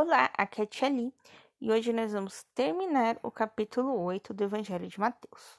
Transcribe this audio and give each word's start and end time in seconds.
Olá, 0.00 0.30
aqui 0.38 0.60
é 0.60 0.64
a 0.64 0.66
Tia 0.68 1.12
e 1.60 1.72
hoje 1.72 1.92
nós 1.92 2.12
vamos 2.12 2.44
terminar 2.54 3.18
o 3.20 3.32
capítulo 3.32 4.00
8 4.04 4.32
do 4.32 4.44
Evangelho 4.44 4.86
de 4.86 5.00
Mateus. 5.00 5.58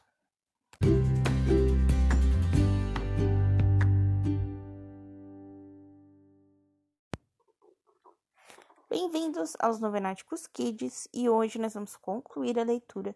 Bem-vindos 8.89 9.57
aos 9.59 9.81
Novenáticos 9.81 10.47
Kids, 10.47 11.09
e 11.13 11.27
hoje 11.27 11.59
nós 11.59 11.73
vamos 11.73 11.97
concluir 11.97 12.57
a 12.57 12.63
leitura 12.63 13.13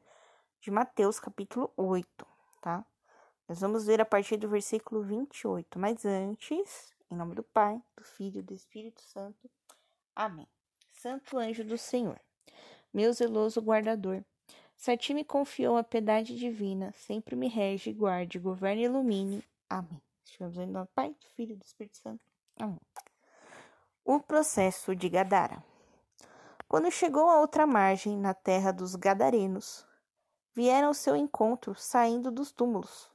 de 0.60 0.70
Mateus, 0.72 1.22
capítulo 1.22 1.72
8, 1.78 2.28
tá? 2.60 2.86
Nós 3.48 3.62
vamos 3.62 3.86
ver 3.86 4.02
a 4.02 4.06
partir 4.06 4.36
do 4.36 4.50
versículo 4.50 5.02
28, 5.02 5.80
mas 5.80 6.04
antes, 6.04 6.94
em 7.10 7.16
nome 7.16 7.34
do 7.34 7.44
Pai, 7.44 7.82
do 7.96 8.04
Filho 8.04 8.40
e 8.40 8.44
do 8.44 8.54
Espírito 8.54 9.02
Santo. 9.02 9.50
Amém. 10.14 10.50
Santo 11.04 11.38
anjo 11.38 11.66
do 11.66 11.78
Senhor, 11.78 12.18
meu 12.94 13.12
zeloso 13.12 13.60
guardador, 13.60 14.24
se 14.74 14.90
a 14.90 14.96
ti 14.96 15.14
me 15.14 15.26
confiou 15.26 15.76
a 15.76 15.84
piedade 15.84 16.34
divina, 16.34 16.94
sempre 16.94 17.36
me 17.36 17.50
rege, 17.50 17.92
guarde, 17.92 18.40
governe 18.40 18.84
e 18.84 18.86
ilumine. 18.86 19.44
Amém. 19.70 20.02
Estamos 20.24 20.56
em 20.56 20.66
nome 20.66 20.86
do 20.86 20.92
Pai, 20.96 21.10
do 21.10 21.28
Filho 21.36 21.52
e 21.52 21.56
do 21.58 21.66
Espírito 21.66 21.98
Santo. 21.98 22.22
Amém. 22.58 22.80
O 24.06 24.18
processo 24.22 24.96
de 24.96 25.10
Gadara. 25.10 25.62
Quando 26.70 26.90
chegou 26.90 27.30
à 27.30 27.42
outra 27.42 27.68
margem, 27.68 28.18
na 28.18 28.34
terra 28.34 28.72
dos 28.72 28.96
Gadarenos, 28.96 29.86
vieram 30.54 30.88
ao 30.88 30.94
seu 30.94 31.18
encontro, 31.18 31.76
saindo 31.76 32.32
dos 32.32 32.50
túmulos. 32.50 33.12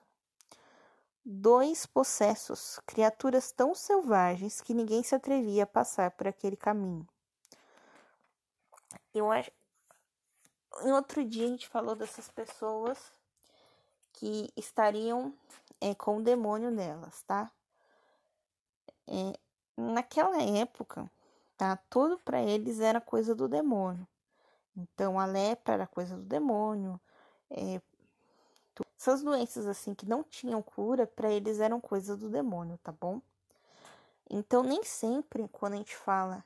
Dois 1.25 1.87
possessos, 1.87 2.79
criaturas 2.85 3.51
tão 3.51 3.75
selvagens 3.75 4.61
que 4.61 4.75
ninguém 4.75 5.03
se 5.03 5.15
atrevia 5.15 5.63
a 5.63 5.67
passar 5.67 6.11
por 6.11 6.29
aquele 6.29 6.55
caminho. 6.55 7.09
Eu 9.19 9.31
acho. 9.31 9.51
Em 10.83 10.93
outro 10.93 11.25
dia 11.25 11.47
a 11.47 11.49
gente 11.49 11.69
falou 11.69 11.97
dessas 11.97 12.29
pessoas 12.29 12.99
que 14.13 14.53
estariam 14.57 15.35
é, 15.81 15.95
com 15.95 16.19
o 16.19 16.23
demônio 16.23 16.71
nelas, 16.71 17.23
tá? 17.23 17.51
É, 19.07 19.39
naquela 19.77 20.43
época, 20.43 21.11
tá? 21.57 21.77
Tudo 21.89 22.19
para 22.19 22.43
eles 22.43 22.81
era 22.81 23.01
coisa 23.01 23.35
do 23.35 23.49
demônio. 23.49 24.07
Então 24.77 25.19
a 25.19 25.27
lepra 25.27 25.75
era 25.75 25.87
coisa 25.87 26.17
do 26.17 26.23
demônio. 26.23 27.01
É, 27.51 27.81
essas 28.99 29.23
doenças 29.23 29.67
assim 29.67 29.95
que 29.95 30.09
não 30.09 30.23
tinham 30.23 30.63
cura, 30.63 31.07
para 31.07 31.31
eles 31.31 31.61
eram 31.61 31.81
coisa 31.81 32.17
do 32.17 32.29
demônio, 32.29 32.79
tá 32.79 32.93
bom? 32.93 33.21
Então 34.29 34.63
nem 34.63 34.85
sempre 34.85 35.49
quando 35.49 35.75
a 35.75 35.77
gente 35.77 35.97
fala 35.97 36.45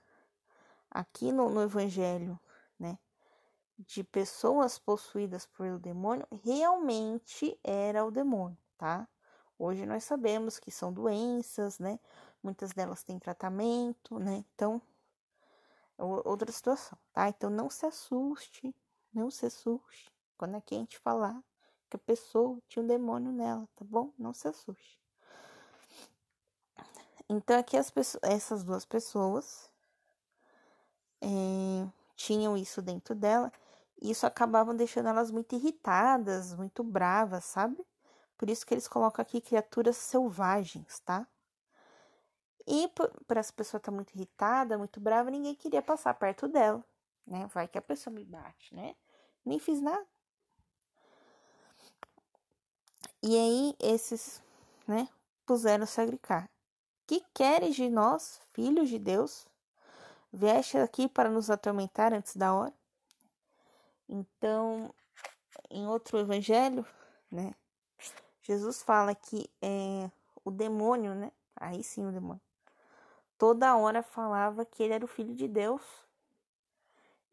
aqui 0.91 1.33
no, 1.33 1.49
no 1.49 1.63
Evangelho, 1.63 2.39
de 3.87 4.05
pessoas 4.05 4.79
possuídas 4.79 5.47
pelo 5.47 5.79
demônio, 5.79 6.27
realmente 6.45 7.59
era 7.63 8.05
o 8.05 8.11
demônio, 8.11 8.59
tá? 8.77 9.09
Hoje 9.59 9.87
nós 9.87 10.05
sabemos 10.05 10.59
que 10.59 10.71
são 10.71 10.93
doenças, 10.93 11.79
né? 11.79 11.99
Muitas 12.43 12.73
delas 12.73 13.03
têm 13.03 13.19
tratamento, 13.19 14.19
né? 14.19 14.45
Então, 14.55 14.83
é 15.99 16.03
outra 16.05 16.51
situação, 16.51 16.99
tá? 17.13 17.29
Então 17.29 17.49
não 17.49 17.71
se 17.71 17.87
assuste, 17.87 18.75
não 19.13 19.31
se 19.31 19.47
assuste 19.47 20.13
quando 20.37 20.57
aqui 20.57 20.75
a 20.75 20.79
gente 20.79 20.99
falar 20.99 21.41
que 21.89 21.97
a 21.97 22.01
pessoa 22.01 22.59
tinha 22.67 22.83
um 22.83 22.87
demônio 22.87 23.31
nela, 23.31 23.69
tá 23.77 23.85
bom? 23.85 24.13
Não 24.19 24.33
se 24.33 24.49
assuste. 24.49 25.01
Então 27.29 27.59
aqui 27.59 27.77
as 27.77 27.91
pessoas, 27.91 28.23
essas 28.25 28.65
duas 28.65 28.85
pessoas 28.85 29.71
é, 31.21 31.89
tinham 32.17 32.57
isso 32.57 32.83
dentro 32.83 33.15
dela, 33.15 33.53
isso 34.11 34.27
acabava 34.27 34.75
deixando 34.75 35.09
elas 35.09 35.31
muito 35.31 35.55
irritadas, 35.55 36.55
muito 36.55 36.83
bravas, 36.83 37.45
sabe? 37.45 37.87
Por 38.37 38.51
isso 38.51 38.67
que 38.67 38.75
eles 38.75 38.89
colocam 38.89 39.23
aqui 39.23 39.41
criaturas 39.41 39.97
selvagens, 39.97 40.99
tá? 41.01 41.27
E 42.67 42.89
para 43.27 43.41
essa 43.41 43.53
pessoa 43.53 43.79
estar 43.79 43.91
tá 43.91 43.95
muito 43.95 44.15
irritada, 44.15 44.79
muito 44.79 45.01
brava, 45.01 45.31
ninguém 45.31 45.55
queria 45.55 45.83
passar 45.83 46.15
perto 46.15 46.49
dela, 46.49 46.85
né? 47.27 47.47
Vai 47.55 47.69
que 47.69 47.79
a 47.79 47.83
pessoa 47.83 48.13
me 48.13 48.25
bate, 48.25 48.75
né? 48.75 48.97
Nem 49.45 49.59
fiz 49.59 49.81
nada. 49.81 50.07
E 53.23 53.37
aí 53.37 53.77
esses, 53.79 54.43
né, 54.87 55.09
puseram-se 55.47 56.01
a 56.01 56.07
gritar: 56.07 56.51
Que 57.07 57.21
queres 57.33 57.77
de 57.77 57.89
nós, 57.89 58.41
filhos 58.53 58.89
de 58.89 58.99
Deus? 58.99 59.47
Vieste 60.33 60.79
aqui 60.79 61.09
para 61.09 61.31
nos 61.31 61.51
atormentar 61.51 62.13
antes 62.13 62.37
da 62.37 62.55
hora? 62.55 62.82
Então, 64.09 64.95
em 65.71 65.87
outro 65.87 66.19
evangelho, 66.19 66.87
né, 67.31 67.55
Jesus 68.43 68.83
fala 68.83 69.15
que 69.15 69.49
é, 69.61 70.11
o 70.45 70.51
demônio, 70.51 71.15
né, 71.15 71.33
aí 71.57 71.83
sim 71.83 72.07
o 72.07 72.13
demônio, 72.13 72.41
toda 73.39 73.77
hora 73.77 74.03
falava 74.03 74.65
que 74.65 74.83
ele 74.83 74.95
era 74.95 75.05
o 75.05 75.09
filho 75.09 75.35
de 75.35 75.49
Deus. 75.49 75.83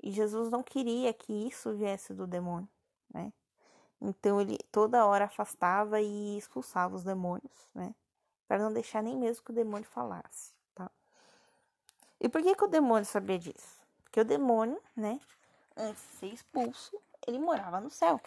E 0.01 0.11
Jesus 0.11 0.49
não 0.49 0.63
queria 0.63 1.13
que 1.13 1.33
isso 1.33 1.75
viesse 1.75 2.13
do 2.13 2.25
demônio, 2.25 2.69
né? 3.13 3.33
Então 3.99 4.39
ele 4.39 4.57
toda 4.71 5.05
hora 5.05 5.25
afastava 5.25 5.99
e 5.99 6.37
expulsava 6.37 6.95
os 6.95 7.03
demônios, 7.03 7.69
né? 7.75 7.93
Para 8.47 8.59
não 8.59 8.71
deixar 8.71 9.03
nem 9.03 9.17
mesmo 9.17 9.43
que 9.43 9.51
o 9.51 9.53
demônio 9.53 9.85
falasse. 9.85 10.53
E 12.19 12.27
por 12.27 12.41
que, 12.41 12.53
que 12.53 12.63
o 12.63 12.67
demônio 12.67 13.05
sabia 13.05 13.39
disso? 13.39 13.79
Porque 14.03 14.19
o 14.19 14.25
demônio, 14.25 14.79
né, 14.95 15.19
antes 15.79 16.03
de 16.03 16.17
ser 16.17 16.33
expulso, 16.33 16.99
ele 17.25 17.39
morava 17.39 17.79
no 17.79 17.89
céu. 17.89 18.21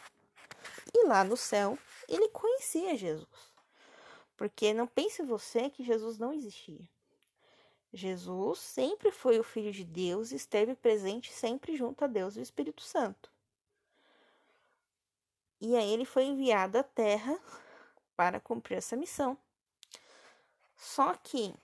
E 0.95 1.07
lá 1.07 1.23
no 1.23 1.37
céu, 1.37 1.79
ele 2.09 2.29
conhecia 2.31 2.97
Jesus. 2.97 3.53
Porque 4.37 4.73
não 4.73 4.87
pense 4.87 5.23
você 5.23 5.71
que 5.71 5.85
Jesus 5.85 6.19
não 6.19 6.33
existia. 6.33 6.89
Jesus 7.93 8.59
sempre 8.59 9.11
foi 9.11 9.39
o 9.39 9.45
Filho 9.45 9.71
de 9.71 9.85
Deus 9.85 10.33
e 10.33 10.37
esteve 10.37 10.75
presente 10.75 11.31
sempre 11.33 11.77
junto 11.77 12.05
a 12.05 12.07
Deus 12.07 12.37
e 12.37 12.41
o 12.41 12.43
Espírito 12.43 12.83
Santo. 12.83 13.31
E 15.61 15.77
aí 15.77 15.93
ele 15.93 16.05
foi 16.05 16.25
enviado 16.25 16.79
à 16.79 16.83
Terra 16.83 17.39
para 18.17 18.41
cumprir 18.41 18.79
essa 18.79 18.97
missão. 18.97 19.37
Só 20.77 21.15
que 21.15 21.55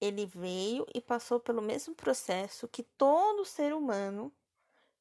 ele 0.00 0.26
veio 0.26 0.86
e 0.94 1.00
passou 1.00 1.38
pelo 1.38 1.60
mesmo 1.60 1.94
processo 1.94 2.68
que 2.68 2.82
todo 2.82 3.44
ser 3.44 3.74
humano 3.74 4.32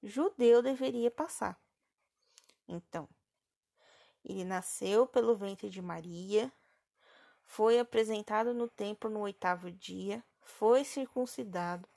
judeu 0.03 0.61
deveria 0.61 1.09
passar. 1.09 1.59
Então, 2.67 3.07
ele 4.23 4.43
nasceu 4.43 5.07
pelo 5.07 5.35
ventre 5.35 5.69
de 5.69 5.81
Maria, 5.81 6.51
foi 7.45 7.79
apresentado 7.79 8.53
no 8.53 8.67
templo 8.67 9.09
no 9.09 9.21
oitavo 9.21 9.71
dia, 9.71 10.23
foi 10.41 10.83
circuncidado, 10.83 11.87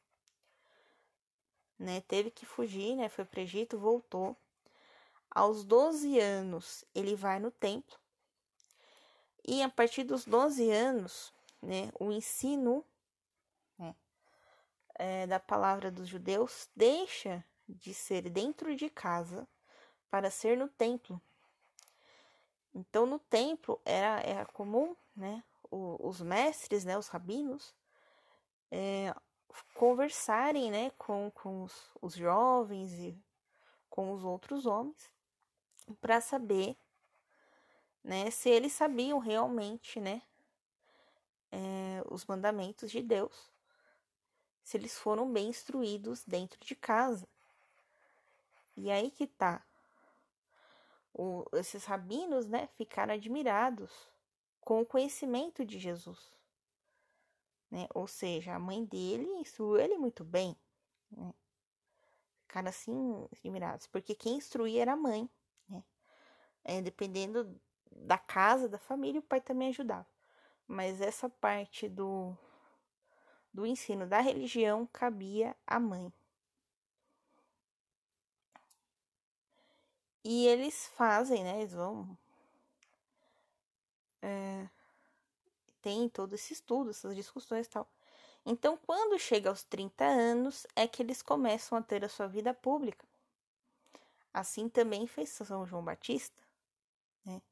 né? 1.79 2.01
Teve 2.03 2.31
que 2.31 2.47
fugir, 2.47 2.97
né? 2.97 3.09
Foi 3.09 3.25
para 3.25 3.41
o 3.41 3.43
Egito, 3.43 3.79
voltou. 3.79 4.37
Aos 5.31 5.65
12 5.65 6.19
anos, 6.19 6.85
ele 6.95 7.17
vai 7.17 7.41
no 7.41 7.51
templo. 7.51 7.99
E 9.45 9.63
a 9.63 9.69
partir 9.69 10.05
dos 10.05 10.25
12 10.25 10.71
anos, 10.71 11.33
né, 11.61 11.91
o 11.99 12.13
ensino 12.13 12.85
é, 14.95 15.27
da 15.27 15.41
palavra 15.41 15.91
dos 15.91 16.09
judeus 16.09 16.71
deixa 16.77 17.45
de 17.69 17.93
ser 17.95 18.29
dentro 18.31 18.77
de 18.77 18.89
casa 18.91 19.49
para 20.11 20.31
ser 20.31 20.57
no 20.57 20.69
templo. 20.69 21.21
Então, 22.75 23.05
no 23.07 23.19
templo 23.19 23.81
era, 23.85 24.21
era 24.21 24.47
comum, 24.47 24.97
né, 25.15 25.43
os 25.71 26.21
mestres, 26.21 26.85
né, 26.85 26.97
os 26.97 27.09
rabinos, 27.09 27.75
é, 28.71 29.15
conversarem, 29.75 30.71
né, 30.71 30.91
com, 30.97 31.31
com 31.31 31.65
os, 31.65 31.91
os 32.01 32.15
jovens 32.15 32.93
e 32.93 33.19
com 33.91 34.13
os 34.13 34.25
outros 34.25 34.65
homens 34.65 35.11
para 36.01 36.21
saber, 36.21 36.77
né, 38.05 38.31
se 38.31 38.49
eles 38.49 38.73
sabiam 38.73 39.19
realmente, 39.19 40.01
né, 40.01 40.23
é, 41.51 42.03
os 42.09 42.25
mandamentos 42.25 42.91
de 42.91 43.03
Deus 43.03 43.53
se 44.63 44.77
eles 44.77 44.99
foram 44.99 45.31
bem 45.33 45.49
instruídos 45.49 46.25
dentro 46.25 46.59
de 46.65 46.75
casa. 46.75 47.29
E 48.77 48.91
aí 48.91 49.11
que 49.11 49.27
tá. 49.27 49.65
O, 51.13 51.45
esses 51.53 51.85
rabinos, 51.85 52.49
né, 52.49 52.69
ficaram 52.77 53.15
admirados 53.15 53.93
com 54.61 54.81
o 54.81 54.87
conhecimento 54.87 55.65
de 55.65 55.79
Jesus. 55.79 56.33
Né? 57.71 57.87
Ou 57.95 58.07
seja, 58.07 58.55
a 58.55 58.59
mãe 58.59 58.85
dele 58.85 59.27
instruiu 59.39 59.83
ele 59.83 59.99
muito 59.99 60.25
bem. 60.25 60.57
Né? 61.11 61.35
Ficaram 62.43 62.69
assim 62.69 63.29
admirados, 63.33 63.87
porque 63.87 64.15
quem 64.15 64.37
instruía 64.37 64.83
era 64.83 64.93
a 64.93 64.97
mãe. 64.97 65.29
Né? 65.69 65.83
É, 66.65 66.81
dependendo 66.81 67.61
da 67.91 68.17
casa, 68.17 68.69
da 68.69 68.79
família, 68.79 69.21
o 69.21 69.25
pai 69.25 69.41
também 69.41 69.69
ajudava. 69.69 70.07
Mas 70.67 71.01
essa 71.01 71.29
parte 71.29 71.89
do 71.89 72.37
do 73.53 73.67
ensino 73.67 74.07
da 74.07 74.21
religião 74.21 74.89
cabia 74.93 75.57
à 75.67 75.79
mãe. 75.79 76.13
E 80.25 80.47
eles 80.47 80.87
fazem, 80.89 81.43
né? 81.43 81.59
Eles 81.61 81.73
vão. 81.73 82.17
É, 84.23 84.69
tem 85.81 86.09
todo 86.09 86.35
esse 86.35 86.53
estudo, 86.53 86.91
essas 86.91 87.17
discussões 87.17 87.67
e 87.67 87.71
tal. 87.71 87.89
Então, 88.47 88.77
quando 88.77 89.19
chega 89.19 89.51
aos 89.51 89.63
30 89.65 90.05
anos, 90.05 90.67
é 90.75 90.87
que 90.87 91.03
eles 91.03 91.23
começam 91.23 91.77
a 91.77 91.83
ter 91.83 92.05
a 92.05 92.09
sua 92.09 92.27
vida 92.27 92.55
pública. 92.55 93.07
Assim 94.33 94.69
também 94.69 95.07
fez 95.07 95.31
São 95.31 95.67
João 95.67 95.85
Batista, 95.85 96.43
né? 97.25 97.43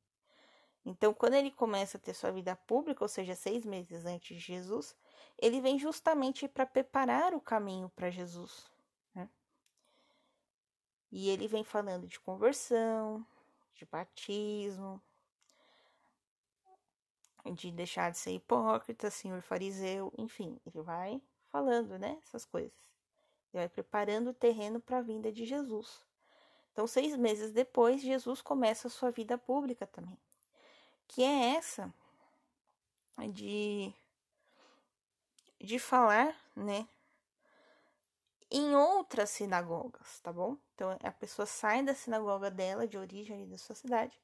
Então, 0.84 1.12
quando 1.12 1.34
ele 1.34 1.50
começa 1.50 1.98
a 1.98 2.00
ter 2.00 2.14
sua 2.14 2.32
vida 2.32 2.56
pública, 2.56 3.04
ou 3.04 3.08
seja, 3.08 3.34
seis 3.34 3.64
meses 3.66 4.06
antes 4.06 4.36
de 4.36 4.38
Jesus, 4.38 4.96
ele 5.38 5.60
vem 5.60 5.78
justamente 5.78 6.46
para 6.46 6.66
preparar 6.66 7.34
o 7.34 7.40
caminho 7.40 7.88
para 7.90 8.10
Jesus. 8.10 8.70
Né? 9.14 9.28
E 11.10 11.28
ele 11.30 11.48
vem 11.48 11.64
falando 11.64 12.06
de 12.06 12.20
conversão, 12.20 13.26
de 13.74 13.86
batismo, 13.86 15.00
de 17.54 17.72
deixar 17.72 18.10
de 18.10 18.18
ser 18.18 18.32
hipócrita, 18.32 19.10
senhor 19.10 19.40
fariseu, 19.40 20.12
enfim, 20.18 20.60
ele 20.66 20.82
vai 20.82 21.20
falando, 21.48 21.98
né, 21.98 22.18
essas 22.22 22.44
coisas. 22.44 22.72
Ele 23.52 23.62
vai 23.62 23.68
preparando 23.68 24.30
o 24.30 24.34
terreno 24.34 24.80
para 24.80 24.98
a 24.98 25.02
vinda 25.02 25.32
de 25.32 25.44
Jesus. 25.46 26.04
Então, 26.72 26.86
seis 26.86 27.16
meses 27.16 27.50
depois, 27.52 28.00
Jesus 28.00 28.40
começa 28.40 28.88
a 28.88 28.90
sua 28.90 29.10
vida 29.10 29.36
pública 29.36 29.86
também, 29.86 30.18
que 31.08 31.22
é 31.22 31.56
essa 31.56 31.92
de 33.32 33.92
de 35.60 35.78
falar, 35.78 36.34
né, 36.56 36.88
em 38.50 38.74
outras 38.74 39.30
sinagogas, 39.30 40.20
tá 40.20 40.32
bom? 40.32 40.56
Então 40.74 40.96
a 41.02 41.12
pessoa 41.12 41.46
sai 41.46 41.82
da 41.82 41.94
sinagoga 41.94 42.50
dela, 42.50 42.86
de 42.88 42.98
origem 42.98 43.48
da 43.48 43.58
sua 43.58 43.76
cidade, 43.76 44.20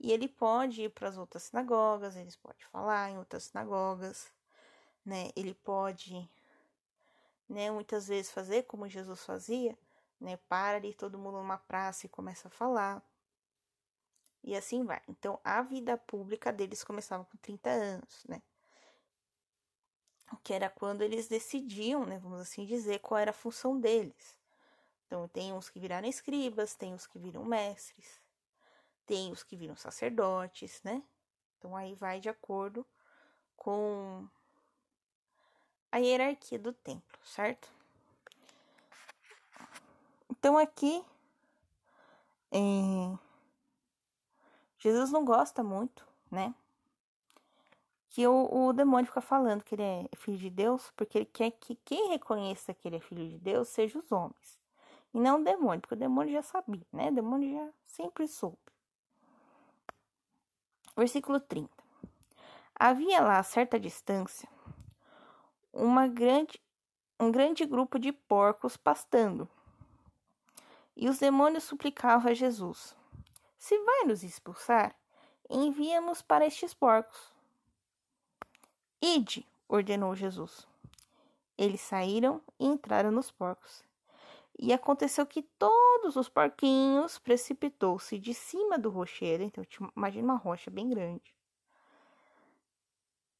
e 0.00 0.12
ele 0.12 0.28
pode 0.28 0.82
ir 0.82 0.90
para 0.90 1.08
as 1.08 1.16
outras 1.16 1.44
sinagogas, 1.44 2.16
ele 2.16 2.32
pode 2.42 2.64
falar 2.66 3.10
em 3.10 3.18
outras 3.18 3.44
sinagogas, 3.44 4.32
né? 5.04 5.30
Ele 5.36 5.54
pode, 5.54 6.28
né, 7.48 7.70
muitas 7.70 8.08
vezes 8.08 8.30
fazer 8.30 8.64
como 8.64 8.88
Jesus 8.88 9.24
fazia, 9.24 9.76
né? 10.20 10.36
Para 10.48 10.78
ali 10.78 10.94
todo 10.94 11.18
mundo 11.18 11.38
numa 11.38 11.58
praça 11.58 12.06
e 12.06 12.08
começa 12.08 12.48
a 12.48 12.50
falar. 12.50 13.02
E 14.42 14.56
assim 14.56 14.84
vai. 14.84 15.00
Então, 15.08 15.40
a 15.44 15.62
vida 15.62 15.96
pública 15.98 16.52
deles 16.52 16.84
começava 16.84 17.24
com 17.24 17.36
30 17.38 17.70
anos, 17.70 18.24
né? 18.28 18.42
Que 20.42 20.52
era 20.52 20.68
quando 20.70 21.02
eles 21.02 21.28
decidiam, 21.28 22.04
né, 22.04 22.18
vamos 22.18 22.40
assim 22.40 22.64
dizer, 22.64 23.00
qual 23.00 23.18
era 23.18 23.30
a 23.30 23.34
função 23.34 23.78
deles. 23.78 24.38
Então, 25.06 25.26
tem 25.28 25.52
uns 25.52 25.70
que 25.70 25.80
viraram 25.80 26.08
escribas, 26.08 26.74
tem 26.74 26.92
os 26.92 27.06
que 27.06 27.18
viram 27.18 27.44
mestres, 27.44 28.20
tem 29.06 29.32
os 29.32 29.42
que 29.42 29.56
viram 29.56 29.74
sacerdotes, 29.74 30.82
né? 30.82 31.02
Então 31.58 31.74
aí 31.74 31.94
vai 31.94 32.20
de 32.20 32.28
acordo 32.28 32.86
com 33.56 34.28
a 35.90 35.98
hierarquia 35.98 36.58
do 36.58 36.72
templo, 36.72 37.18
certo? 37.24 37.68
Então 40.30 40.56
aqui 40.56 41.04
é, 42.52 43.18
Jesus 44.78 45.10
não 45.10 45.24
gosta 45.24 45.62
muito, 45.62 46.06
né? 46.30 46.54
Que 48.10 48.26
o, 48.26 48.48
o 48.50 48.72
demônio 48.72 49.06
fica 49.06 49.20
falando 49.20 49.62
que 49.62 49.74
ele 49.74 49.82
é 49.82 50.08
filho 50.16 50.38
de 50.38 50.48
Deus, 50.50 50.90
porque 50.96 51.18
ele 51.18 51.26
quer 51.26 51.50
que 51.50 51.76
quem 51.84 52.08
reconheça 52.08 52.72
que 52.72 52.88
ele 52.88 52.96
é 52.96 53.00
filho 53.00 53.28
de 53.28 53.38
Deus 53.38 53.68
seja 53.68 53.98
os 53.98 54.10
homens. 54.10 54.58
E 55.12 55.18
não 55.18 55.40
o 55.40 55.44
demônio, 55.44 55.80
porque 55.80 55.94
o 55.94 55.98
demônio 55.98 56.32
já 56.32 56.42
sabia, 56.42 56.86
né? 56.92 57.08
O 57.10 57.14
demônio 57.14 57.52
já 57.52 57.72
sempre 57.84 58.26
soube. 58.26 58.58
Versículo 60.96 61.38
30. 61.38 61.70
Havia 62.74 63.20
lá 63.20 63.38
a 63.38 63.42
certa 63.42 63.78
distância 63.78 64.48
uma 65.72 66.08
grande, 66.08 66.60
um 67.20 67.30
grande 67.30 67.64
grupo 67.64 67.98
de 67.98 68.12
porcos 68.12 68.76
pastando. 68.76 69.48
E 70.96 71.08
os 71.08 71.18
demônios 71.18 71.64
suplicavam 71.64 72.30
a 72.30 72.34
Jesus: 72.34 72.96
Se 73.58 73.78
vai 73.84 74.04
nos 74.04 74.22
expulsar, 74.22 74.94
envia-nos 75.48 76.20
para 76.20 76.46
estes 76.46 76.74
porcos. 76.74 77.32
Ide, 79.00 79.46
ordenou 79.68 80.14
Jesus. 80.14 80.66
Eles 81.56 81.80
saíram 81.80 82.42
e 82.58 82.66
entraram 82.66 83.10
nos 83.10 83.30
porcos. 83.30 83.84
E 84.58 84.72
aconteceu 84.72 85.24
que 85.24 85.42
todos 85.42 86.16
os 86.16 86.28
porquinhos 86.28 87.18
precipitou-se 87.18 88.18
de 88.18 88.34
cima 88.34 88.76
do 88.76 88.90
rochedo. 88.90 89.44
Então, 89.44 89.64
imagina 89.96 90.24
uma 90.24 90.36
rocha 90.36 90.68
bem 90.68 90.88
grande. 90.88 91.32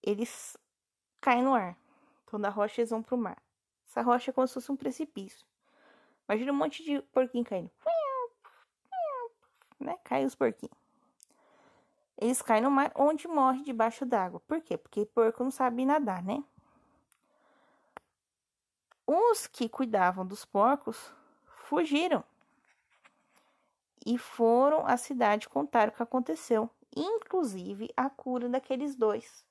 Eles 0.00 0.56
caem 1.20 1.42
no 1.42 1.54
ar. 1.54 1.76
Então, 2.24 2.40
da 2.40 2.48
rocha 2.48 2.80
eles 2.80 2.90
vão 2.90 3.02
pro 3.02 3.18
mar. 3.18 3.42
Essa 3.84 4.00
rocha 4.00 4.30
é 4.30 4.34
como 4.34 4.46
se 4.46 4.54
fosse 4.54 4.70
um 4.70 4.76
precipício. 4.76 5.44
Imagina 6.28 6.52
um 6.52 6.56
monte 6.56 6.84
de 6.84 7.02
porquinho 7.02 7.44
caindo. 7.44 7.70
Né? 9.80 9.96
Cai 10.04 10.24
os 10.24 10.34
porquinhos. 10.34 10.77
Eles 12.20 12.42
caem 12.42 12.62
no 12.62 12.70
mar 12.70 12.90
onde 12.96 13.28
morre 13.28 13.62
debaixo 13.62 14.04
d'água. 14.04 14.40
Por 14.40 14.60
quê? 14.60 14.76
Porque 14.76 15.06
porco 15.06 15.44
não 15.44 15.52
sabe 15.52 15.86
nadar, 15.86 16.22
né? 16.22 16.42
Os 19.06 19.46
que 19.46 19.68
cuidavam 19.68 20.26
dos 20.26 20.44
porcos 20.44 21.12
fugiram 21.46 22.24
e 24.04 24.18
foram 24.18 24.84
à 24.86 24.96
cidade 24.96 25.48
contar 25.48 25.88
o 25.88 25.92
que 25.92 26.02
aconteceu, 26.02 26.68
inclusive 26.94 27.88
a 27.96 28.10
cura 28.10 28.48
daqueles 28.48 28.96
dois. 28.96 29.46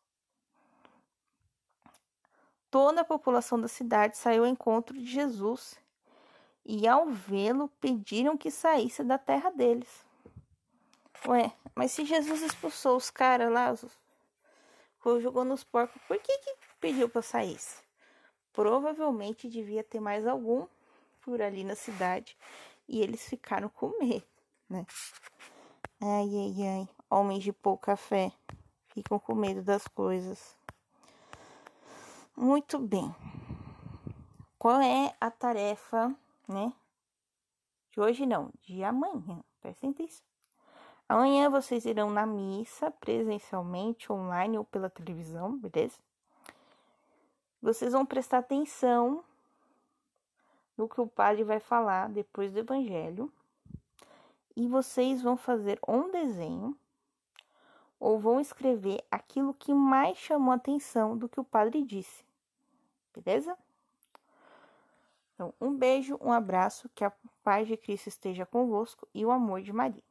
Toda 2.70 3.02
a 3.02 3.06
população 3.06 3.60
da 3.60 3.68
cidade 3.68 4.18
saiu 4.18 4.44
ao 4.44 4.50
encontro 4.50 4.98
de 4.98 5.06
Jesus 5.06 5.80
e, 6.66 6.86
ao 6.86 7.08
vê-lo, 7.08 7.70
pediram 7.80 8.38
que 8.38 8.52
saísse 8.52 9.04
da 9.04 9.18
terra 9.18 9.50
deles. 9.50 10.06
Ué, 11.26 11.54
mas 11.78 11.92
se 11.92 12.04
Jesus 12.04 12.42
expulsou 12.42 12.98
os 12.98 13.10
caras 13.10 13.52
lá, 13.52 13.74
jogou 15.22 15.46
nos 15.46 15.64
porcos, 15.64 16.02
por 16.08 16.20
que, 16.20 16.38
que 16.40 16.56
pediu 16.82 17.08
para 17.08 17.22
saísse? 17.22 17.88
provavelmente 18.58 19.48
devia 19.48 19.84
ter 19.84 20.00
mais 20.00 20.26
algum 20.26 20.66
por 21.22 21.44
ali 21.44 21.64
na 21.64 21.76
cidade 21.76 22.36
e 22.88 23.04
eles 23.04 23.24
ficaram 23.24 23.70
com 23.70 23.96
medo, 24.00 24.26
né? 24.68 24.84
Ai, 26.02 26.28
ai, 26.28 26.68
ai, 26.68 26.90
homens 27.08 27.44
de 27.44 27.54
pouca 27.54 27.96
fé 27.96 28.32
ficam 28.88 29.20
com 29.20 29.36
medo 29.36 29.62
das 29.62 29.88
coisas. 29.88 30.58
Muito 32.36 32.80
bem. 32.80 33.16
Qual 34.58 34.82
é 34.82 35.16
a 35.22 35.30
tarefa, 35.30 36.16
né? 36.48 36.74
De 37.92 38.00
hoje 38.00 38.26
não, 38.26 38.52
de 38.64 38.84
amanhã. 38.84 39.44
Prestem 39.62 39.92
atenção. 39.92 40.26
Amanhã 41.10 41.50
vocês 41.50 41.86
irão 41.86 42.10
na 42.10 42.26
missa 42.26 42.92
presencialmente, 42.92 44.12
online 44.12 44.58
ou 44.58 44.66
pela 44.66 44.90
televisão, 44.90 45.58
beleza? 45.58 45.98
Vocês 47.62 47.94
vão 47.94 48.06
prestar 48.06 48.40
atenção 48.40 49.24
no 50.78 50.88
que 50.88 51.00
o 51.00 51.08
padre 51.08 51.44
vai 51.44 51.60
falar 51.60 52.10
depois 52.10 52.52
do 52.52 52.60
evangelho. 52.60 53.32
E 54.56 54.68
vocês 54.68 55.22
vão 55.22 55.38
fazer 55.38 55.80
um 55.88 56.12
desenho 56.12 56.78
ou 58.00 58.20
vão 58.20 58.40
escrever 58.40 59.04
aquilo 59.10 59.54
que 59.54 59.74
mais 59.74 60.18
chamou 60.18 60.54
atenção 60.54 61.18
do 61.18 61.30
que 61.30 61.40
o 61.40 61.44
padre 61.44 61.84
disse. 61.84 62.26
Beleza? 63.14 63.58
Então, 65.34 65.54
um 65.62 65.76
beijo, 65.76 66.18
um 66.22 66.32
abraço, 66.32 66.90
que 66.96 67.04
a 67.04 67.12
paz 67.44 67.68
de 67.68 67.78
Cristo 67.78 68.08
esteja 68.08 68.46
convosco 68.46 69.08
e 69.14 69.26
o 69.26 69.32
amor 69.32 69.62
de 69.62 69.72
Maria. 69.72 70.07